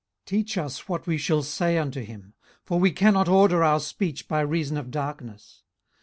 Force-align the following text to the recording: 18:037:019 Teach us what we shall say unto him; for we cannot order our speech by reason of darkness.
18:037:019 0.25 0.25
Teach 0.25 0.57
us 0.57 0.89
what 0.89 1.05
we 1.05 1.15
shall 1.15 1.43
say 1.43 1.77
unto 1.77 2.01
him; 2.03 2.33
for 2.65 2.79
we 2.79 2.89
cannot 2.89 3.29
order 3.29 3.63
our 3.63 3.79
speech 3.79 4.27
by 4.27 4.41
reason 4.41 4.75
of 4.75 4.89
darkness. 4.89 5.61